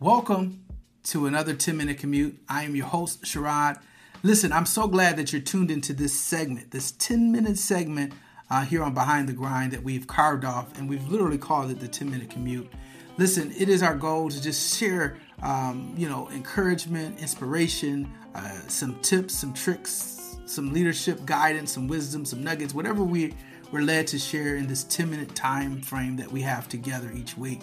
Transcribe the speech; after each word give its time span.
Welcome 0.00 0.64
to 1.06 1.26
another 1.26 1.54
10 1.54 1.76
minute 1.76 1.98
commute. 1.98 2.38
I 2.48 2.62
am 2.62 2.76
your 2.76 2.86
host, 2.86 3.24
Sherrod. 3.24 3.80
Listen, 4.22 4.52
I'm 4.52 4.64
so 4.64 4.86
glad 4.86 5.16
that 5.16 5.32
you're 5.32 5.42
tuned 5.42 5.72
into 5.72 5.92
this 5.92 6.16
segment, 6.16 6.70
this 6.70 6.92
10 6.92 7.32
minute 7.32 7.58
segment 7.58 8.12
uh, 8.48 8.64
here 8.64 8.84
on 8.84 8.94
Behind 8.94 9.28
the 9.28 9.32
Grind 9.32 9.72
that 9.72 9.82
we've 9.82 10.06
carved 10.06 10.44
off, 10.44 10.78
and 10.78 10.88
we've 10.88 11.04
literally 11.08 11.36
called 11.36 11.72
it 11.72 11.80
the 11.80 11.88
10 11.88 12.08
minute 12.08 12.30
commute. 12.30 12.70
Listen, 13.16 13.52
it 13.58 13.68
is 13.68 13.82
our 13.82 13.96
goal 13.96 14.30
to 14.30 14.40
just 14.40 14.78
share, 14.78 15.16
um, 15.42 15.92
you 15.98 16.08
know, 16.08 16.30
encouragement, 16.30 17.18
inspiration, 17.18 18.08
uh, 18.36 18.52
some 18.68 19.00
tips, 19.00 19.34
some 19.34 19.52
tricks, 19.52 20.36
some 20.46 20.72
leadership 20.72 21.26
guidance, 21.26 21.72
some 21.72 21.88
wisdom, 21.88 22.24
some 22.24 22.44
nuggets, 22.44 22.72
whatever 22.72 23.02
we, 23.02 23.34
we're 23.72 23.82
led 23.82 24.06
to 24.06 24.18
share 24.20 24.54
in 24.54 24.68
this 24.68 24.84
10 24.84 25.10
minute 25.10 25.34
time 25.34 25.82
frame 25.82 26.14
that 26.18 26.30
we 26.30 26.40
have 26.42 26.68
together 26.68 27.10
each 27.12 27.36
week. 27.36 27.62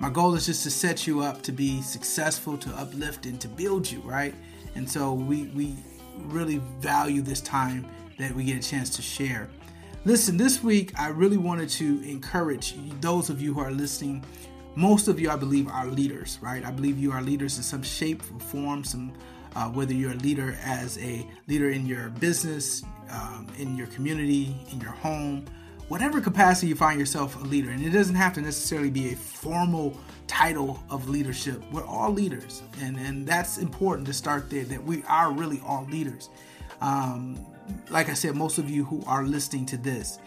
My 0.00 0.10
goal 0.10 0.34
is 0.34 0.46
just 0.46 0.64
to 0.64 0.70
set 0.70 1.06
you 1.06 1.20
up 1.20 1.40
to 1.42 1.52
be 1.52 1.80
successful, 1.80 2.58
to 2.58 2.70
uplift, 2.76 3.26
and 3.26 3.40
to 3.40 3.48
build 3.48 3.90
you, 3.90 4.00
right? 4.00 4.34
And 4.74 4.90
so 4.90 5.14
we, 5.14 5.44
we 5.48 5.76
really 6.24 6.58
value 6.80 7.22
this 7.22 7.40
time 7.40 7.86
that 8.18 8.32
we 8.34 8.44
get 8.44 8.64
a 8.64 8.68
chance 8.68 8.90
to 8.96 9.02
share. 9.02 9.48
Listen, 10.04 10.36
this 10.36 10.62
week 10.62 10.92
I 10.98 11.08
really 11.08 11.36
wanted 11.36 11.68
to 11.70 12.02
encourage 12.02 12.74
those 13.00 13.30
of 13.30 13.40
you 13.40 13.54
who 13.54 13.60
are 13.60 13.70
listening. 13.70 14.24
Most 14.74 15.06
of 15.08 15.20
you, 15.20 15.30
I 15.30 15.36
believe, 15.36 15.68
are 15.68 15.86
leaders, 15.86 16.38
right? 16.42 16.64
I 16.64 16.70
believe 16.70 16.98
you 16.98 17.12
are 17.12 17.22
leaders 17.22 17.56
in 17.56 17.62
some 17.62 17.82
shape 17.82 18.22
or 18.34 18.40
form, 18.40 18.84
some 18.84 19.12
uh, 19.54 19.68
whether 19.68 19.94
you're 19.94 20.12
a 20.12 20.16
leader 20.16 20.56
as 20.64 20.98
a 20.98 21.26
leader 21.46 21.70
in 21.70 21.86
your 21.86 22.10
business, 22.10 22.82
um, 23.10 23.46
in 23.58 23.76
your 23.76 23.86
community, 23.88 24.56
in 24.72 24.80
your 24.80 24.90
home, 24.90 25.44
whatever 25.88 26.20
capacity 26.20 26.68
you 26.68 26.74
find 26.74 26.98
yourself 26.98 27.40
a 27.40 27.44
leader, 27.44 27.70
and 27.70 27.84
it 27.84 27.90
doesn't 27.90 28.14
have 28.14 28.32
to 28.34 28.40
necessarily 28.40 28.90
be 28.90 29.12
a 29.12 29.16
formal 29.16 29.98
title 30.26 30.82
of 30.90 31.08
leadership. 31.08 31.62
We're 31.70 31.86
all 31.86 32.10
leaders, 32.10 32.62
and 32.80 32.96
and 32.96 33.26
that's 33.26 33.58
important 33.58 34.06
to 34.06 34.12
start 34.12 34.50
there. 34.50 34.64
That 34.64 34.82
we 34.82 35.02
are 35.04 35.32
really 35.32 35.60
all 35.64 35.86
leaders. 35.90 36.30
Um, 36.80 37.44
like 37.90 38.08
I 38.08 38.14
said, 38.14 38.34
most 38.34 38.58
of 38.58 38.68
you 38.68 38.84
who 38.84 39.02
are 39.06 39.24
listening 39.24 39.66
to 39.66 39.76
this, 39.76 40.18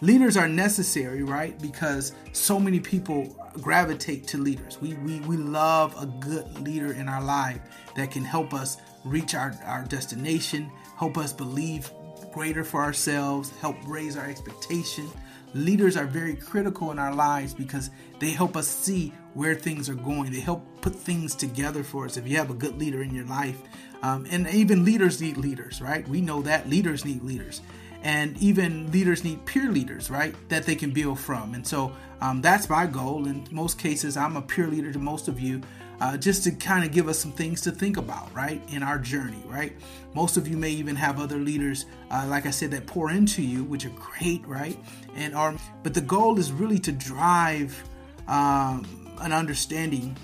leaders 0.00 0.36
are 0.36 0.48
necessary, 0.48 1.22
right? 1.22 1.60
Because 1.60 2.12
so 2.32 2.58
many 2.58 2.80
people 2.80 3.36
gravitate 3.60 4.26
to 4.28 4.38
leaders. 4.38 4.80
We 4.80 4.94
we 4.94 5.20
we 5.20 5.36
love 5.36 5.94
a 6.00 6.06
good 6.06 6.58
leader 6.60 6.92
in 6.92 7.08
our 7.08 7.22
life 7.22 7.60
that 7.96 8.10
can 8.10 8.24
help 8.24 8.54
us 8.54 8.78
reach 9.04 9.34
our, 9.34 9.54
our 9.64 9.84
destination, 9.84 10.70
help 10.96 11.18
us 11.18 11.32
believe 11.32 11.90
greater 12.32 12.64
for 12.64 12.82
ourselves, 12.82 13.50
help 13.60 13.76
raise 13.86 14.16
our 14.16 14.26
expectation. 14.26 15.08
Leaders 15.54 15.96
are 15.96 16.06
very 16.06 16.34
critical 16.34 16.90
in 16.90 16.98
our 16.98 17.14
lives 17.14 17.52
because 17.52 17.90
they 18.18 18.30
help 18.30 18.56
us 18.56 18.66
see 18.66 19.12
where 19.34 19.54
things 19.54 19.88
are 19.88 19.94
going. 19.94 20.32
They 20.32 20.40
help 20.40 20.66
put 20.80 20.94
things 20.94 21.34
together 21.34 21.82
for 21.84 22.06
us. 22.06 22.16
If 22.16 22.26
you 22.26 22.38
have 22.38 22.50
a 22.50 22.54
good 22.54 22.78
leader 22.78 23.02
in 23.02 23.14
your 23.14 23.26
life, 23.26 23.60
um, 24.02 24.26
and 24.30 24.48
even 24.48 24.84
leaders 24.84 25.20
need 25.20 25.36
leaders, 25.36 25.80
right? 25.80 26.06
We 26.08 26.20
know 26.20 26.42
that 26.42 26.68
leaders 26.68 27.04
need 27.04 27.22
leaders, 27.22 27.60
and 28.02 28.36
even 28.38 28.90
leaders 28.90 29.22
need 29.24 29.44
peer 29.46 29.70
leaders, 29.70 30.10
right? 30.10 30.34
That 30.48 30.64
they 30.64 30.74
can 30.74 30.90
build 30.90 31.20
from. 31.20 31.54
And 31.54 31.66
so 31.66 31.92
um, 32.20 32.40
that's 32.40 32.68
my 32.68 32.86
goal. 32.86 33.26
In 33.26 33.46
most 33.50 33.78
cases, 33.78 34.16
I'm 34.16 34.36
a 34.36 34.42
peer 34.42 34.66
leader 34.66 34.92
to 34.92 34.98
most 34.98 35.28
of 35.28 35.38
you 35.38 35.60
uh, 36.00 36.16
just 36.16 36.44
to 36.44 36.50
kind 36.50 36.84
of 36.84 36.92
give 36.92 37.08
us 37.08 37.18
some 37.18 37.32
things 37.32 37.60
to 37.62 37.70
think 37.70 37.96
about, 37.96 38.32
right, 38.34 38.62
in 38.72 38.82
our 38.82 38.98
journey, 38.98 39.42
right? 39.46 39.72
Most 40.14 40.36
of 40.36 40.48
you 40.48 40.56
may 40.56 40.70
even 40.70 40.96
have 40.96 41.20
other 41.20 41.36
leaders, 41.36 41.86
uh, 42.10 42.26
like 42.28 42.46
I 42.46 42.50
said, 42.50 42.70
that 42.72 42.86
pour 42.86 43.10
into 43.10 43.42
you, 43.42 43.64
which 43.64 43.86
are 43.86 43.90
great, 43.90 44.46
right? 44.46 44.78
And 45.14 45.34
are, 45.34 45.54
but 45.82 45.94
the 45.94 46.00
goal 46.00 46.38
is 46.38 46.50
really 46.52 46.78
to 46.80 46.92
drive 46.92 47.82
um, 48.28 49.14
an 49.20 49.32
understanding 49.32 50.16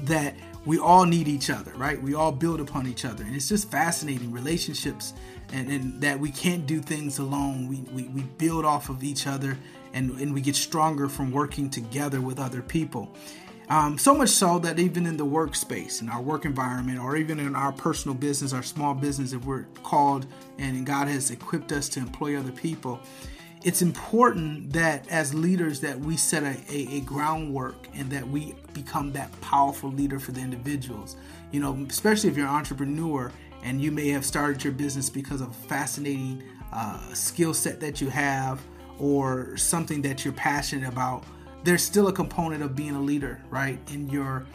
that 0.00 0.34
we 0.64 0.78
all 0.78 1.04
need 1.04 1.28
each 1.28 1.50
other, 1.50 1.72
right? 1.76 2.00
We 2.02 2.14
all 2.14 2.32
build 2.32 2.60
upon 2.60 2.86
each 2.86 3.04
other. 3.04 3.24
And 3.24 3.36
it's 3.36 3.48
just 3.48 3.70
fascinating 3.70 4.32
relationships 4.32 5.12
and, 5.52 5.70
and 5.70 6.00
that 6.00 6.18
we 6.18 6.30
can't 6.30 6.66
do 6.66 6.80
things 6.80 7.18
alone. 7.18 7.68
We, 7.68 7.82
we, 7.94 8.08
we 8.08 8.22
build 8.22 8.64
off 8.64 8.88
of 8.88 9.04
each 9.04 9.26
other 9.26 9.58
and, 9.92 10.10
and 10.18 10.32
we 10.34 10.40
get 10.40 10.56
stronger 10.56 11.08
from 11.08 11.30
working 11.30 11.68
together 11.70 12.20
with 12.20 12.38
other 12.38 12.62
people. 12.62 13.14
Um, 13.68 13.96
so 13.96 14.14
much 14.14 14.28
so 14.28 14.58
that 14.58 14.78
even 14.78 15.06
in 15.06 15.16
the 15.16 15.24
workspace, 15.24 16.02
in 16.02 16.10
our 16.10 16.20
work 16.20 16.44
environment, 16.44 16.98
or 16.98 17.16
even 17.16 17.38
in 17.38 17.56
our 17.56 17.72
personal 17.72 18.14
business, 18.14 18.52
our 18.52 18.62
small 18.62 18.94
business, 18.94 19.32
if 19.32 19.44
we're 19.44 19.64
called 19.82 20.26
and 20.58 20.84
God 20.84 21.08
has 21.08 21.30
equipped 21.30 21.72
us 21.72 21.88
to 21.90 22.00
employ 22.00 22.38
other 22.38 22.52
people, 22.52 23.00
it's 23.62 23.80
important 23.80 24.70
that 24.74 25.08
as 25.10 25.32
leaders 25.32 25.80
that 25.80 25.98
we 25.98 26.18
set 26.18 26.42
a, 26.42 26.54
a, 26.70 26.96
a, 26.96 27.00
groundwork 27.00 27.88
and 27.94 28.10
that 28.10 28.28
we 28.28 28.54
become 28.74 29.10
that 29.12 29.32
powerful 29.40 29.90
leader 29.90 30.18
for 30.18 30.32
the 30.32 30.40
individuals. 30.40 31.16
You 31.50 31.60
know, 31.60 31.86
especially 31.88 32.28
if 32.28 32.36
you're 32.36 32.46
an 32.46 32.54
entrepreneur 32.54 33.32
and 33.62 33.80
you 33.80 33.90
may 33.90 34.10
have 34.10 34.26
started 34.26 34.62
your 34.62 34.74
business 34.74 35.08
because 35.08 35.40
of 35.40 35.48
a 35.48 35.68
fascinating 35.68 36.42
uh, 36.74 37.14
skill 37.14 37.54
set 37.54 37.80
that 37.80 38.02
you 38.02 38.10
have 38.10 38.60
or 38.98 39.56
something 39.56 40.02
that 40.02 40.24
you're 40.24 40.34
passionate 40.34 40.86
about 40.86 41.24
there's 41.64 41.82
still 41.82 42.08
a 42.08 42.12
component 42.12 42.62
of 42.62 42.76
being 42.76 42.94
a 42.94 43.00
leader, 43.00 43.40
right, 43.50 43.78
in 43.92 44.08
your 44.10 44.46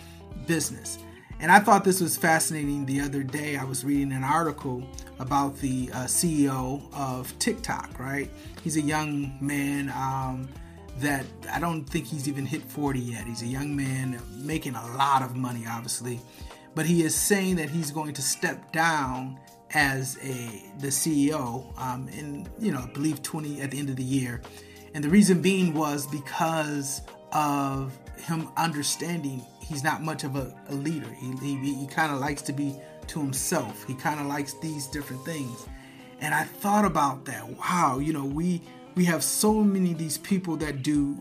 business. 0.47 0.99
And 1.41 1.51
I 1.51 1.59
thought 1.59 1.83
this 1.83 2.01
was 2.01 2.17
fascinating 2.17 2.85
the 2.85 3.01
other 3.01 3.23
day. 3.23 3.55
I 3.55 3.63
was 3.63 3.83
reading 3.83 4.11
an 4.11 4.23
article 4.23 4.83
about 5.19 5.57
the 5.59 5.89
uh, 5.93 6.03
CEO 6.03 6.81
of 6.93 7.37
TikTok, 7.39 7.97
right? 7.97 8.29
He's 8.61 8.77
a 8.77 8.81
young 8.81 9.37
man 9.41 9.89
um, 9.89 10.49
that 10.97 11.25
I 11.51 11.59
don't 11.59 11.85
think 11.85 12.05
he's 12.05 12.27
even 12.27 12.45
hit 12.45 12.61
40 12.63 12.99
yet. 12.99 13.25
He's 13.25 13.41
a 13.41 13.47
young 13.47 13.75
man 13.75 14.19
making 14.35 14.75
a 14.75 14.85
lot 14.97 15.21
of 15.21 15.35
money, 15.35 15.63
obviously. 15.67 16.19
But 16.75 16.85
he 16.85 17.03
is 17.03 17.15
saying 17.15 17.55
that 17.55 17.69
he's 17.69 17.89
going 17.89 18.13
to 18.13 18.21
step 18.21 18.71
down 18.71 19.39
as 19.73 20.17
a 20.21 20.71
the 20.79 20.87
CEO 20.87 21.77
um, 21.79 22.09
in, 22.09 22.47
you 22.59 22.71
know, 22.71 22.79
I 22.79 22.87
believe 22.87 23.23
20 23.23 23.61
at 23.61 23.71
the 23.71 23.79
end 23.79 23.89
of 23.89 23.95
the 23.95 24.03
year 24.03 24.41
and 24.93 25.03
the 25.03 25.09
reason 25.09 25.41
being 25.41 25.73
was 25.73 26.07
because 26.07 27.01
of 27.31 27.97
him 28.17 28.49
understanding 28.57 29.45
he's 29.61 29.83
not 29.83 30.01
much 30.01 30.23
of 30.23 30.35
a, 30.35 30.53
a 30.69 30.73
leader. 30.73 31.09
He, 31.19 31.31
he, 31.37 31.73
he 31.75 31.87
kind 31.87 32.11
of 32.11 32.19
likes 32.19 32.41
to 32.43 32.53
be 32.53 32.75
to 33.07 33.19
himself. 33.19 33.85
He 33.85 33.93
kind 33.93 34.19
of 34.19 34.25
likes 34.25 34.53
these 34.55 34.87
different 34.87 35.23
things. 35.25 35.67
And 36.21 36.33
I 36.33 36.43
thought 36.43 36.85
about 36.85 37.25
that. 37.25 37.47
Wow, 37.57 37.99
you 37.99 38.13
know, 38.13 38.25
we 38.25 38.61
we 38.95 39.05
have 39.05 39.23
so 39.23 39.53
many 39.53 39.93
of 39.93 39.97
these 39.97 40.17
people 40.17 40.57
that 40.57 40.83
do 40.83 41.17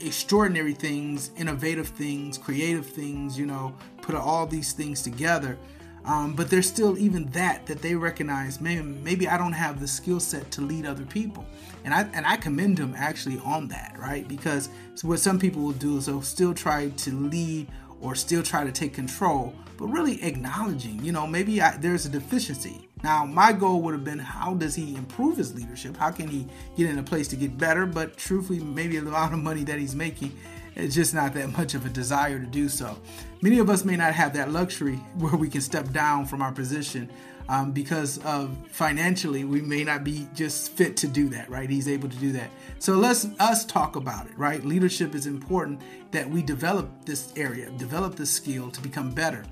extraordinary 0.00 0.72
things, 0.72 1.30
innovative 1.36 1.88
things, 1.88 2.36
creative 2.36 2.86
things, 2.86 3.38
you 3.38 3.46
know, 3.46 3.74
put 4.00 4.14
all 4.14 4.46
these 4.46 4.72
things 4.72 5.02
together. 5.02 5.58
Um, 6.04 6.34
but 6.34 6.50
there's 6.50 6.66
still 6.66 6.98
even 6.98 7.26
that 7.30 7.66
that 7.66 7.80
they 7.80 7.94
recognize. 7.94 8.60
Maybe 8.60 8.82
maybe 8.82 9.28
I 9.28 9.38
don't 9.38 9.52
have 9.52 9.80
the 9.80 9.86
skill 9.86 10.18
set 10.18 10.50
to 10.52 10.60
lead 10.60 10.84
other 10.84 11.04
people, 11.04 11.44
and 11.84 11.94
I 11.94 12.08
and 12.12 12.26
I 12.26 12.36
commend 12.36 12.78
them 12.78 12.94
actually 12.96 13.40
on 13.44 13.68
that, 13.68 13.96
right? 13.98 14.26
Because 14.26 14.68
what 15.02 15.20
some 15.20 15.38
people 15.38 15.62
will 15.62 15.72
do 15.72 15.98
is 15.98 16.06
they'll 16.06 16.22
still 16.22 16.54
try 16.54 16.88
to 16.88 17.10
lead 17.12 17.68
or 18.00 18.16
still 18.16 18.42
try 18.42 18.64
to 18.64 18.72
take 18.72 18.92
control, 18.92 19.54
but 19.78 19.86
really 19.86 20.22
acknowledging, 20.24 21.02
you 21.04 21.12
know, 21.12 21.24
maybe 21.24 21.62
I, 21.62 21.76
there's 21.76 22.04
a 22.04 22.08
deficiency. 22.08 22.88
Now, 23.04 23.24
my 23.24 23.52
goal 23.52 23.80
would 23.82 23.94
have 23.94 24.04
been 24.04 24.18
how 24.18 24.54
does 24.54 24.74
he 24.74 24.96
improve 24.96 25.36
his 25.36 25.54
leadership? 25.54 25.96
How 25.96 26.10
can 26.10 26.28
he 26.28 26.46
get 26.76 26.90
in 26.90 26.98
a 26.98 27.02
place 27.02 27.28
to 27.28 27.36
get 27.36 27.56
better? 27.56 27.86
But 27.86 28.16
truthfully, 28.16 28.58
maybe 28.58 28.96
a 28.96 29.02
lot 29.02 29.32
of 29.32 29.38
money 29.38 29.62
that 29.64 29.78
he's 29.78 29.94
making 29.94 30.36
it's 30.74 30.94
just 30.94 31.14
not 31.14 31.34
that 31.34 31.56
much 31.56 31.74
of 31.74 31.84
a 31.86 31.88
desire 31.88 32.38
to 32.38 32.46
do 32.46 32.68
so. 32.68 32.98
Many 33.40 33.58
of 33.58 33.68
us 33.68 33.84
may 33.84 33.96
not 33.96 34.14
have 34.14 34.34
that 34.34 34.50
luxury 34.50 34.96
where 35.18 35.36
we 35.36 35.48
can 35.48 35.60
step 35.60 35.90
down 35.90 36.26
from 36.26 36.42
our 36.42 36.52
position 36.52 37.10
um, 37.48 37.72
because 37.72 38.18
of 38.24 38.56
financially 38.68 39.44
we 39.44 39.60
may 39.60 39.84
not 39.84 40.04
be 40.04 40.28
just 40.34 40.72
fit 40.72 40.96
to 40.98 41.08
do 41.08 41.28
that 41.30 41.50
right? 41.50 41.68
He's 41.68 41.88
able 41.88 42.08
to 42.08 42.16
do 42.16 42.32
that. 42.32 42.50
So 42.78 42.94
let's 42.94 43.26
us 43.40 43.64
talk 43.64 43.96
about 43.96 44.26
it 44.26 44.38
right? 44.38 44.64
Leadership 44.64 45.14
is 45.14 45.26
important 45.26 45.80
that 46.12 46.28
we 46.28 46.42
develop 46.42 46.88
this 47.04 47.32
area 47.36 47.70
develop 47.70 48.14
this 48.14 48.30
skill 48.30 48.70
to 48.70 48.80
become 48.80 49.10
better. 49.10 49.44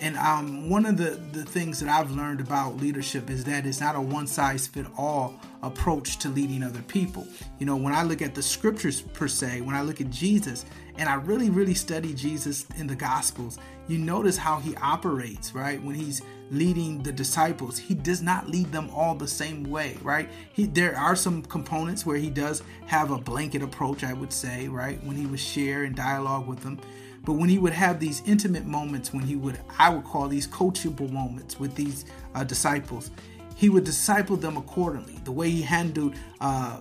And 0.00 0.16
um, 0.18 0.68
one 0.68 0.84
of 0.84 0.98
the, 0.98 1.10
the 1.32 1.44
things 1.44 1.80
that 1.80 1.88
I've 1.88 2.10
learned 2.10 2.40
about 2.40 2.76
leadership 2.76 3.30
is 3.30 3.44
that 3.44 3.64
it's 3.64 3.80
not 3.80 3.96
a 3.96 4.00
one 4.00 4.26
size 4.26 4.66
fit 4.66 4.86
all 4.98 5.40
approach 5.66 6.18
to 6.18 6.28
leading 6.28 6.62
other 6.62 6.82
people. 6.82 7.26
You 7.58 7.66
know, 7.66 7.76
when 7.76 7.92
I 7.92 8.02
look 8.02 8.22
at 8.22 8.34
the 8.34 8.42
scriptures 8.42 9.00
per 9.00 9.28
se, 9.28 9.60
when 9.60 9.74
I 9.74 9.82
look 9.82 10.00
at 10.00 10.10
Jesus, 10.10 10.64
and 10.98 11.08
I 11.08 11.14
really, 11.14 11.50
really 11.50 11.74
study 11.74 12.14
Jesus 12.14 12.66
in 12.76 12.86
the 12.86 12.94
Gospels, 12.94 13.58
you 13.88 13.98
notice 13.98 14.36
how 14.36 14.58
he 14.58 14.74
operates, 14.76 15.54
right? 15.54 15.82
When 15.82 15.94
he's 15.94 16.22
leading 16.50 17.02
the 17.02 17.12
disciples, 17.12 17.78
he 17.78 17.94
does 17.94 18.22
not 18.22 18.48
lead 18.48 18.72
them 18.72 18.90
all 18.90 19.14
the 19.14 19.28
same 19.28 19.64
way, 19.64 19.96
right? 20.02 20.28
He, 20.52 20.66
there 20.66 20.96
are 20.96 21.14
some 21.14 21.42
components 21.42 22.06
where 22.06 22.16
he 22.16 22.30
does 22.30 22.62
have 22.86 23.10
a 23.10 23.18
blanket 23.18 23.62
approach, 23.62 24.04
I 24.04 24.12
would 24.12 24.32
say, 24.32 24.68
right? 24.68 25.02
When 25.04 25.16
he 25.16 25.26
would 25.26 25.40
share 25.40 25.84
and 25.84 25.94
dialogue 25.94 26.46
with 26.46 26.60
them. 26.60 26.80
But 27.24 27.34
when 27.34 27.48
he 27.48 27.58
would 27.58 27.72
have 27.72 27.98
these 27.98 28.22
intimate 28.24 28.66
moments, 28.66 29.12
when 29.12 29.24
he 29.24 29.34
would, 29.34 29.58
I 29.78 29.90
would 29.90 30.04
call 30.04 30.28
these 30.28 30.46
coachable 30.46 31.10
moments 31.10 31.58
with 31.58 31.74
these 31.74 32.04
uh, 32.34 32.44
disciples, 32.44 33.10
he 33.56 33.68
would 33.68 33.84
disciple 33.84 34.36
them 34.36 34.56
accordingly. 34.56 35.18
The 35.24 35.32
way 35.32 35.50
he 35.50 35.62
handled 35.62 36.14
uh, 36.40 36.80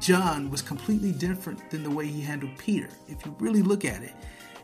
John 0.00 0.50
was 0.50 0.62
completely 0.62 1.12
different 1.12 1.70
than 1.70 1.82
the 1.82 1.90
way 1.90 2.06
he 2.06 2.22
handled 2.22 2.56
Peter. 2.58 2.88
If 3.06 3.24
you 3.24 3.36
really 3.38 3.62
look 3.62 3.84
at 3.84 4.02
it, 4.02 4.12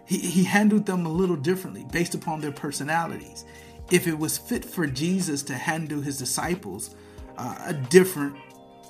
he, 0.06 0.18
he 0.18 0.44
handled 0.44 0.86
them 0.86 1.06
a 1.06 1.08
little 1.08 1.36
differently 1.36 1.84
based 1.92 2.14
upon 2.14 2.40
their 2.40 2.52
personalities. 2.52 3.44
If 3.90 4.06
it 4.06 4.18
was 4.18 4.38
fit 4.38 4.64
for 4.64 4.86
Jesus 4.86 5.42
to 5.44 5.54
handle 5.54 6.00
his 6.00 6.18
disciples 6.18 6.94
uh, 7.36 7.56
a 7.66 7.74
different, 7.74 8.36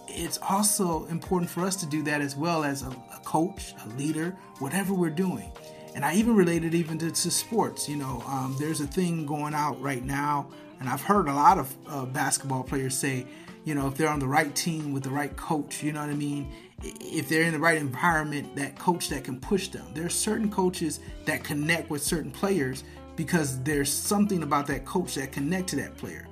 it's 0.06 0.38
also 0.38 1.06
important 1.06 1.50
for 1.50 1.62
us 1.62 1.76
to 1.76 1.86
do 1.86 2.02
that 2.04 2.20
as 2.20 2.36
well 2.36 2.62
as 2.62 2.82
a, 2.82 2.90
a 2.90 3.20
coach, 3.24 3.74
a 3.84 3.88
leader, 3.96 4.36
whatever 4.58 4.94
we're 4.94 5.10
doing. 5.10 5.50
And 5.94 6.04
I 6.04 6.14
even 6.16 6.34
related 6.34 6.74
even 6.74 6.98
to, 6.98 7.10
to 7.10 7.30
sports. 7.30 7.88
You 7.88 7.96
know, 7.96 8.22
um, 8.26 8.56
there's 8.58 8.80
a 8.80 8.86
thing 8.86 9.26
going 9.26 9.54
out 9.54 9.80
right 9.80 10.04
now, 10.04 10.48
and 10.80 10.88
I've 10.88 11.02
heard 11.02 11.28
a 11.28 11.34
lot 11.34 11.58
of 11.58 11.74
uh, 11.88 12.04
basketball 12.04 12.64
players 12.64 12.96
say, 12.96 13.26
you 13.64 13.74
know, 13.74 13.86
if 13.86 13.94
they're 13.94 14.10
on 14.10 14.18
the 14.18 14.26
right 14.26 14.54
team 14.54 14.92
with 14.92 15.04
the 15.04 15.10
right 15.10 15.34
coach, 15.36 15.82
you 15.82 15.92
know 15.92 16.00
what 16.00 16.10
I 16.10 16.14
mean? 16.14 16.52
If 16.82 17.28
they're 17.28 17.44
in 17.44 17.52
the 17.52 17.58
right 17.58 17.78
environment, 17.78 18.54
that 18.56 18.78
coach 18.78 19.08
that 19.08 19.24
can 19.24 19.40
push 19.40 19.68
them. 19.68 19.86
There 19.94 20.04
are 20.04 20.10
certain 20.10 20.50
coaches 20.50 21.00
that 21.24 21.44
connect 21.44 21.88
with 21.88 22.02
certain 22.02 22.30
players 22.30 22.84
because 23.16 23.62
there's 23.62 23.90
something 23.90 24.42
about 24.42 24.66
that 24.66 24.84
coach 24.84 25.14
that 25.14 25.32
connect 25.32 25.68
to 25.68 25.76
that 25.76 25.96
player. 25.96 26.26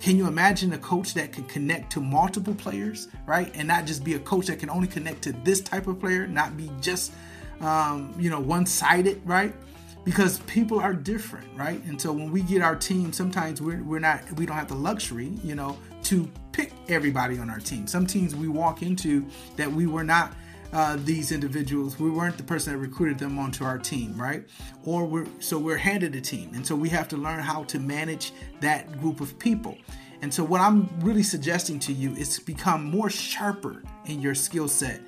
Can 0.00 0.16
you 0.16 0.28
imagine 0.28 0.72
a 0.74 0.78
coach 0.78 1.14
that 1.14 1.32
can 1.32 1.44
connect 1.44 1.90
to 1.92 2.00
multiple 2.00 2.54
players, 2.54 3.08
right? 3.26 3.50
And 3.54 3.66
not 3.66 3.84
just 3.84 4.04
be 4.04 4.14
a 4.14 4.20
coach 4.20 4.46
that 4.46 4.60
can 4.60 4.70
only 4.70 4.86
connect 4.86 5.22
to 5.22 5.32
this 5.32 5.60
type 5.60 5.88
of 5.88 5.98
player, 5.98 6.28
not 6.28 6.56
be 6.56 6.70
just, 6.80 7.12
um, 7.60 8.14
you 8.18 8.30
know, 8.30 8.40
one 8.40 8.66
sided, 8.66 9.20
right? 9.24 9.54
Because 10.04 10.38
people 10.40 10.78
are 10.78 10.94
different, 10.94 11.46
right? 11.56 11.82
And 11.84 12.00
so 12.00 12.12
when 12.12 12.32
we 12.32 12.42
get 12.42 12.62
our 12.62 12.76
team, 12.76 13.12
sometimes 13.12 13.60
we're, 13.60 13.82
we're 13.82 13.98
not, 13.98 14.22
we 14.32 14.46
don't 14.46 14.56
have 14.56 14.68
the 14.68 14.74
luxury, 14.74 15.32
you 15.42 15.54
know, 15.54 15.76
to 16.04 16.30
pick 16.52 16.72
everybody 16.88 17.38
on 17.38 17.50
our 17.50 17.58
team. 17.58 17.86
Some 17.86 18.06
teams 18.06 18.34
we 18.34 18.48
walk 18.48 18.82
into 18.82 19.26
that 19.56 19.70
we 19.70 19.86
were 19.86 20.04
not 20.04 20.34
uh, 20.72 20.96
these 21.04 21.32
individuals. 21.32 21.98
We 21.98 22.10
weren't 22.10 22.36
the 22.36 22.42
person 22.42 22.72
that 22.72 22.78
recruited 22.78 23.18
them 23.18 23.38
onto 23.38 23.64
our 23.64 23.78
team, 23.78 24.14
right? 24.20 24.44
Or 24.84 25.04
we're 25.04 25.26
so 25.40 25.58
we're 25.58 25.78
handed 25.78 26.14
a 26.14 26.20
team, 26.20 26.50
and 26.54 26.66
so 26.66 26.74
we 26.76 26.88
have 26.90 27.08
to 27.08 27.16
learn 27.16 27.40
how 27.40 27.64
to 27.64 27.78
manage 27.78 28.32
that 28.60 29.00
group 29.00 29.20
of 29.20 29.38
people. 29.38 29.78
And 30.20 30.34
so 30.34 30.42
what 30.42 30.60
I'm 30.60 30.88
really 31.00 31.22
suggesting 31.22 31.78
to 31.80 31.92
you 31.92 32.12
is 32.16 32.36
to 32.38 32.44
become 32.44 32.84
more 32.84 33.08
sharper 33.08 33.82
in 34.06 34.20
your 34.20 34.34
skill 34.34 34.68
set 34.68 35.00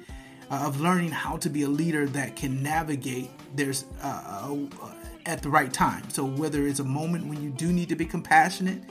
uh, 0.51 0.65
of 0.67 0.81
learning 0.81 1.11
how 1.11 1.37
to 1.37 1.49
be 1.49 1.63
a 1.63 1.69
leader 1.69 2.07
that 2.07 2.37
can 2.37 2.63
navigate 2.63 3.31
there's 3.55 3.85
uh, 4.03 4.57
uh, 4.83 4.93
at 5.27 5.43
the 5.43 5.49
right 5.49 5.73
time. 5.73 6.09
So 6.11 6.25
whether 6.25 6.67
it's 6.67 6.81
a 6.81 6.85
moment 6.85 7.27
when 7.27 7.43
you 7.43 7.51
do 7.51 7.73
need 7.73 7.89
to 7.91 7.97
be 7.97 8.05
compassionate, 8.05 8.83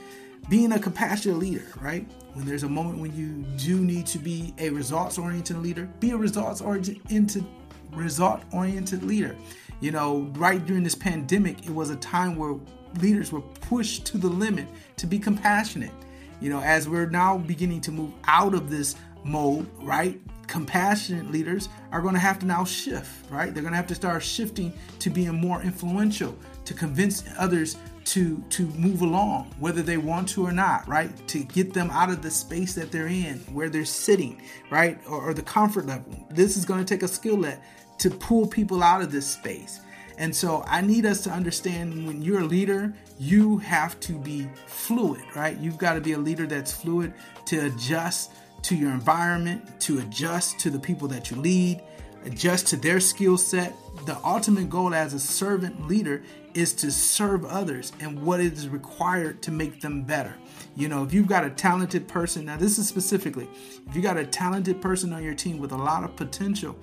being 0.48 0.72
a 0.72 0.78
compassionate 0.78 1.38
leader, 1.38 1.66
right? 1.80 2.10
When 2.32 2.46
there's 2.46 2.62
a 2.62 2.68
moment 2.68 2.98
when 2.98 3.14
you 3.14 3.44
do 3.58 3.80
need 3.80 4.06
to 4.06 4.18
be 4.18 4.54
a 4.58 4.70
results 4.70 5.18
oriented 5.18 5.58
leader, 5.58 5.88
be 6.00 6.10
a 6.10 6.16
results 6.16 6.60
oriented 6.60 7.44
result 7.92 8.42
oriented 8.52 9.02
leader. 9.02 9.36
You 9.80 9.90
know, 9.90 10.30
right 10.34 10.64
during 10.64 10.82
this 10.82 10.94
pandemic, 10.94 11.66
it 11.66 11.70
was 11.70 11.90
a 11.90 11.96
time 11.96 12.36
where 12.36 12.56
leaders 13.00 13.32
were 13.32 13.40
pushed 13.40 14.06
to 14.06 14.18
the 14.18 14.28
limit 14.28 14.68
to 14.96 15.06
be 15.06 15.18
compassionate. 15.18 15.92
You 16.40 16.50
know, 16.50 16.60
as 16.60 16.88
we're 16.88 17.08
now 17.10 17.38
beginning 17.38 17.80
to 17.82 17.92
move 17.92 18.12
out 18.24 18.54
of 18.54 18.70
this 18.70 18.96
mode, 19.24 19.68
right? 19.80 20.20
Compassionate 20.50 21.30
leaders 21.30 21.68
are 21.92 22.02
going 22.02 22.14
to 22.14 22.20
have 22.20 22.40
to 22.40 22.46
now 22.46 22.64
shift, 22.64 23.30
right? 23.30 23.54
They're 23.54 23.62
going 23.62 23.72
to 23.72 23.76
have 23.76 23.86
to 23.86 23.94
start 23.94 24.20
shifting 24.20 24.72
to 24.98 25.08
being 25.08 25.40
more 25.40 25.62
influential, 25.62 26.36
to 26.64 26.74
convince 26.74 27.22
others 27.38 27.76
to 28.06 28.42
to 28.50 28.66
move 28.70 29.02
along 29.02 29.54
whether 29.60 29.80
they 29.80 29.96
want 29.96 30.28
to 30.30 30.44
or 30.44 30.50
not 30.50 30.88
right? 30.88 31.10
To 31.28 31.44
get 31.44 31.72
them 31.72 31.88
out 31.90 32.10
of 32.10 32.20
the 32.20 32.30
space 32.32 32.74
that 32.74 32.90
they're 32.90 33.06
in 33.06 33.38
where 33.52 33.68
they're 33.68 33.84
sitting 33.84 34.42
right? 34.70 34.98
Or, 35.06 35.30
or 35.30 35.34
the 35.34 35.42
comfort 35.42 35.86
level. 35.86 36.26
This 36.30 36.56
is 36.56 36.64
going 36.64 36.84
to 36.84 36.94
take 36.94 37.04
a 37.04 37.08
skill 37.08 37.44
set 37.44 37.62
to 37.98 38.10
pull 38.10 38.46
people 38.48 38.82
out 38.82 39.02
of 39.02 39.12
this 39.12 39.28
space. 39.28 39.80
And 40.18 40.34
so 40.34 40.64
i 40.66 40.80
need 40.80 41.06
us 41.06 41.22
to 41.24 41.30
understand 41.30 42.06
when 42.08 42.22
you're 42.22 42.40
a 42.40 42.44
leader 42.44 42.92
you 43.20 43.58
have 43.58 44.00
to 44.00 44.14
be 44.14 44.48
fluid 44.66 45.22
right? 45.36 45.56
You've 45.58 45.78
got 45.78 45.94
to 45.94 46.00
be 46.00 46.12
a 46.12 46.18
leader 46.18 46.46
that's 46.46 46.72
fluid 46.72 47.14
to 47.46 47.66
adjust 47.66 48.32
to 48.62 48.76
your 48.76 48.90
environment 48.90 49.80
to 49.80 49.98
adjust 50.00 50.58
to 50.60 50.70
the 50.70 50.78
people 50.78 51.08
that 51.08 51.30
you 51.30 51.36
lead 51.36 51.82
adjust 52.24 52.66
to 52.68 52.76
their 52.76 53.00
skill 53.00 53.38
set 53.38 53.74
the 54.04 54.16
ultimate 54.24 54.68
goal 54.68 54.94
as 54.94 55.14
a 55.14 55.20
servant 55.20 55.88
leader 55.88 56.22
is 56.54 56.72
to 56.74 56.90
serve 56.90 57.44
others 57.44 57.92
and 58.00 58.20
what 58.22 58.40
is 58.40 58.68
required 58.68 59.42
to 59.42 59.50
make 59.50 59.80
them 59.80 60.02
better. 60.02 60.34
You 60.76 60.88
know, 60.88 61.04
if 61.04 61.12
you've 61.12 61.26
got 61.26 61.44
a 61.44 61.50
talented 61.50 62.08
person, 62.08 62.46
now 62.46 62.56
this 62.56 62.78
is 62.78 62.88
specifically, 62.88 63.48
if 63.86 63.94
you 63.94 64.02
got 64.02 64.16
a 64.16 64.26
talented 64.26 64.80
person 64.80 65.12
on 65.12 65.22
your 65.22 65.34
team 65.34 65.58
with 65.58 65.72
a 65.72 65.76
lot 65.76 66.02
of 66.02 66.16
potential, 66.16 66.76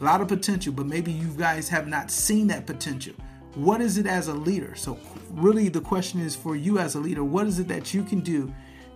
a 0.00 0.04
lot 0.04 0.20
of 0.20 0.28
potential, 0.28 0.72
but 0.72 0.86
maybe 0.86 1.12
you 1.12 1.28
guys 1.36 1.68
have 1.68 1.86
not 1.86 2.10
seen 2.10 2.46
that 2.48 2.66
potential. 2.66 3.14
What 3.54 3.80
is 3.80 3.98
it 3.98 4.06
as 4.06 4.28
a 4.28 4.34
leader? 4.34 4.74
So 4.74 4.98
really 5.30 5.68
the 5.68 5.80
question 5.80 6.20
is 6.20 6.36
for 6.36 6.56
you 6.56 6.78
as 6.78 6.94
a 6.94 7.00
leader, 7.00 7.24
what 7.24 7.46
is 7.46 7.58
it 7.58 7.68
that 7.68 7.92
you 7.92 8.04
can 8.04 8.20
do 8.20 8.52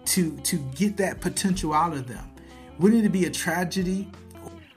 to 0.06 0.37
to 0.39 0.56
get 0.75 0.97
that 0.99 1.21
potential 1.21 1.73
out 1.73 1.93
of 1.93 2.06
them? 2.06 2.31
Wouldn't 2.79 3.05
it 3.05 3.11
be 3.12 3.27
a 3.27 3.31
tragedy 3.31 4.11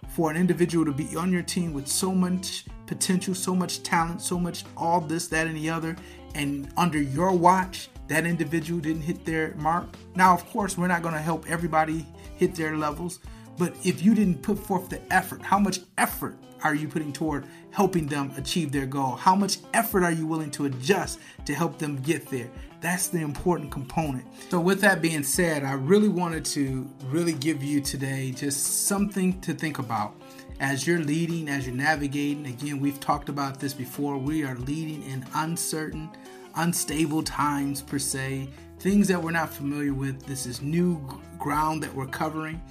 for 0.09 0.31
an 0.31 0.37
individual 0.37 0.85
to 0.85 0.91
be 0.91 1.15
on 1.15 1.31
your 1.31 1.43
team 1.43 1.73
with 1.73 1.87
so 1.87 2.13
much 2.13 2.65
potential, 2.85 3.35
so 3.35 3.53
much 3.53 3.83
talent, 3.83 4.21
so 4.21 4.39
much 4.39 4.63
all 4.75 5.01
this, 5.01 5.27
that, 5.27 5.45
and 5.47 5.55
the 5.55 5.69
other, 5.69 5.95
and 6.35 6.71
under 6.77 6.99
your 6.99 7.31
watch, 7.33 7.89
that 8.07 8.25
individual 8.25 8.79
didn't 8.79 9.01
hit 9.01 9.25
their 9.25 9.53
mark. 9.55 9.85
Now, 10.15 10.33
of 10.33 10.45
course, 10.49 10.77
we're 10.77 10.87
not 10.87 11.01
going 11.01 11.13
to 11.13 11.21
help 11.21 11.49
everybody 11.49 12.05
hit 12.35 12.55
their 12.55 12.77
levels, 12.77 13.19
but 13.57 13.75
if 13.83 14.03
you 14.03 14.13
didn't 14.13 14.41
put 14.41 14.59
forth 14.59 14.89
the 14.89 15.01
effort, 15.11 15.41
how 15.41 15.59
much 15.59 15.79
effort 15.97 16.37
are 16.63 16.75
you 16.75 16.87
putting 16.87 17.13
toward 17.13 17.45
helping 17.71 18.07
them 18.07 18.31
achieve 18.35 18.71
their 18.71 18.85
goal? 18.85 19.15
How 19.15 19.35
much 19.35 19.59
effort 19.73 20.03
are 20.03 20.11
you 20.11 20.25
willing 20.25 20.51
to 20.51 20.65
adjust 20.65 21.19
to 21.45 21.53
help 21.53 21.77
them 21.77 21.97
get 22.01 22.27
there? 22.29 22.49
That's 22.81 23.07
the 23.07 23.21
important 23.21 23.71
component. 23.71 24.25
So, 24.49 24.59
with 24.59 24.81
that 24.81 25.01
being 25.01 25.23
said, 25.23 25.63
I 25.63 25.73
really 25.73 26.09
wanted 26.09 26.45
to 26.45 26.87
really 27.05 27.33
give 27.33 27.63
you 27.63 27.81
today 27.81 28.31
just 28.31 28.87
something 28.87 29.39
to 29.41 29.53
think 29.53 29.79
about 29.79 30.15
as 30.59 30.87
you're 30.87 30.99
leading, 30.99 31.49
as 31.49 31.67
you're 31.67 31.75
navigating, 31.75 32.45
again, 32.47 32.79
we've 32.79 32.99
talked 32.99 33.29
about 33.29 33.59
this 33.59 33.73
before. 33.73 34.17
We 34.17 34.43
are 34.43 34.55
leading 34.55 35.03
in 35.03 35.25
uncertain, 35.35 36.09
unstable 36.55 37.23
times, 37.23 37.81
per 37.81 37.99
se, 37.99 38.49
things 38.79 39.07
that 39.07 39.21
we're 39.21 39.31
not 39.31 39.53
familiar 39.53 39.93
with. 39.93 40.25
This 40.25 40.45
is 40.45 40.61
new 40.61 40.99
ground 41.37 41.83
that 41.83 41.93
we're 41.93 42.07
covering. 42.07 42.61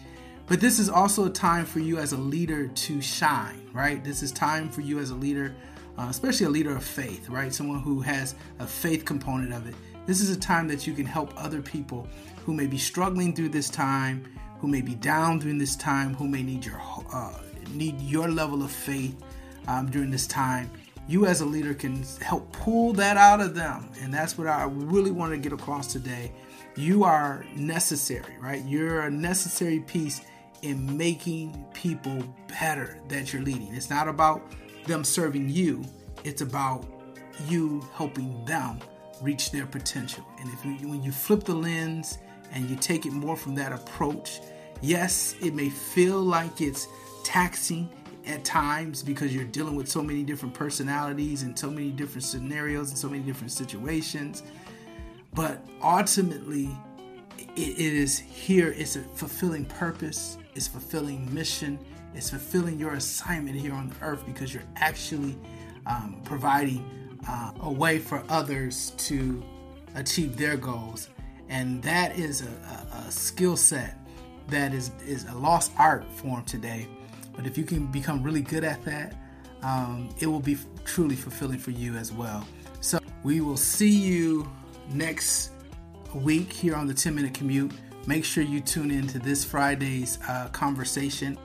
But 0.46 0.60
this 0.60 0.78
is 0.78 0.88
also 0.88 1.26
a 1.26 1.30
time 1.30 1.64
for 1.64 1.80
you 1.80 1.98
as 1.98 2.12
a 2.12 2.16
leader 2.16 2.68
to 2.68 3.02
shine, 3.02 3.68
right? 3.72 4.02
This 4.04 4.22
is 4.22 4.30
time 4.30 4.68
for 4.68 4.80
you 4.80 5.00
as 5.00 5.10
a 5.10 5.14
leader, 5.14 5.56
uh, 5.98 6.06
especially 6.08 6.46
a 6.46 6.50
leader 6.50 6.76
of 6.76 6.84
faith, 6.84 7.28
right? 7.28 7.52
Someone 7.52 7.80
who 7.80 8.00
has 8.00 8.36
a 8.60 8.66
faith 8.66 9.04
component 9.04 9.52
of 9.52 9.66
it. 9.66 9.74
This 10.06 10.20
is 10.20 10.30
a 10.30 10.38
time 10.38 10.68
that 10.68 10.86
you 10.86 10.92
can 10.92 11.04
help 11.04 11.32
other 11.36 11.60
people 11.60 12.06
who 12.44 12.54
may 12.54 12.68
be 12.68 12.78
struggling 12.78 13.34
through 13.34 13.48
this 13.48 13.68
time, 13.68 14.24
who 14.60 14.68
may 14.68 14.80
be 14.82 14.94
down 14.94 15.40
during 15.40 15.58
this 15.58 15.74
time, 15.74 16.14
who 16.14 16.28
may 16.28 16.44
need 16.44 16.64
your 16.64 16.80
uh, 17.12 17.40
need 17.72 18.00
your 18.00 18.28
level 18.28 18.62
of 18.62 18.70
faith 18.70 19.16
um, 19.66 19.90
during 19.90 20.10
this 20.10 20.28
time. 20.28 20.70
You, 21.08 21.26
as 21.26 21.40
a 21.40 21.44
leader, 21.44 21.74
can 21.74 22.04
help 22.20 22.50
pull 22.52 22.92
that 22.94 23.16
out 23.16 23.40
of 23.40 23.54
them. 23.54 23.90
And 24.00 24.14
that's 24.14 24.38
what 24.38 24.46
I 24.46 24.64
really 24.64 25.10
want 25.10 25.32
to 25.32 25.38
get 25.38 25.52
across 25.52 25.92
today. 25.92 26.32
You 26.76 27.04
are 27.04 27.44
necessary, 27.54 28.36
right? 28.40 28.64
You're 28.64 29.02
a 29.02 29.10
necessary 29.10 29.80
piece 29.80 30.20
in 30.62 30.96
making 30.96 31.64
people 31.74 32.22
better 32.48 32.98
that 33.08 33.32
you're 33.32 33.42
leading. 33.42 33.74
It's 33.74 33.90
not 33.90 34.08
about 34.08 34.42
them 34.86 35.04
serving 35.04 35.48
you, 35.48 35.84
it's 36.24 36.42
about 36.42 36.84
you 37.48 37.86
helping 37.94 38.44
them 38.44 38.78
reach 39.20 39.50
their 39.50 39.66
potential. 39.66 40.24
And 40.40 40.50
if 40.52 40.64
you, 40.64 40.88
when 40.88 41.02
you 41.02 41.12
flip 41.12 41.44
the 41.44 41.54
lens 41.54 42.18
and 42.52 42.68
you 42.68 42.76
take 42.76 43.06
it 43.06 43.12
more 43.12 43.36
from 43.36 43.54
that 43.56 43.72
approach, 43.72 44.40
yes, 44.80 45.34
it 45.40 45.54
may 45.54 45.68
feel 45.68 46.20
like 46.20 46.60
it's 46.60 46.86
taxing 47.24 47.88
at 48.26 48.44
times 48.44 49.02
because 49.02 49.34
you're 49.34 49.44
dealing 49.44 49.76
with 49.76 49.88
so 49.88 50.02
many 50.02 50.22
different 50.22 50.54
personalities 50.54 51.42
and 51.42 51.58
so 51.58 51.70
many 51.70 51.90
different 51.90 52.24
scenarios 52.24 52.90
and 52.90 52.98
so 52.98 53.08
many 53.08 53.22
different 53.22 53.52
situations. 53.52 54.42
But 55.34 55.64
ultimately, 55.82 56.70
it 57.56 57.78
is 57.78 58.18
here, 58.18 58.74
it's 58.76 58.96
a 58.96 59.02
fulfilling 59.02 59.64
purpose, 59.64 60.38
it's 60.56 60.66
fulfilling 60.66 61.32
mission, 61.32 61.78
it's 62.14 62.30
fulfilling 62.30 62.78
your 62.78 62.94
assignment 62.94 63.56
here 63.56 63.74
on 63.74 63.88
the 63.90 63.94
earth 64.02 64.24
because 64.26 64.52
you're 64.52 64.62
actually 64.76 65.38
um, 65.86 66.20
providing 66.24 66.84
uh, 67.28 67.52
a 67.60 67.70
way 67.70 67.98
for 67.98 68.24
others 68.28 68.90
to 68.96 69.42
achieve 69.94 70.36
their 70.36 70.56
goals. 70.56 71.08
And 71.48 71.80
that 71.84 72.18
is 72.18 72.42
a, 72.42 72.46
a, 72.46 73.06
a 73.06 73.10
skill 73.10 73.56
set 73.56 73.96
that 74.48 74.74
is, 74.74 74.90
is 75.06 75.24
a 75.26 75.34
lost 75.34 75.70
art 75.78 76.04
form 76.12 76.44
today 76.44 76.88
but 77.36 77.46
if 77.46 77.58
you 77.58 77.64
can 77.64 77.86
become 77.86 78.22
really 78.22 78.40
good 78.40 78.64
at 78.64 78.82
that, 78.86 79.14
um, 79.62 80.08
it 80.18 80.26
will 80.26 80.40
be 80.40 80.56
truly 80.84 81.14
fulfilling 81.14 81.58
for 81.58 81.70
you 81.70 81.94
as 81.94 82.12
well. 82.12 82.46
So 82.80 82.98
we 83.22 83.40
will 83.40 83.58
see 83.58 83.90
you 83.90 84.50
next 84.88 85.50
week 86.14 86.52
here 86.52 86.74
on 86.74 86.86
the 86.86 86.94
10 86.94 87.14
Minute 87.14 87.34
Commute. 87.34 87.72
Make 88.06 88.24
sure 88.24 88.44
you 88.44 88.60
tune 88.60 88.92
in 88.92 89.08
to 89.08 89.18
this 89.18 89.44
Friday's 89.44 90.18
uh, 90.28 90.48
conversation 90.52 91.36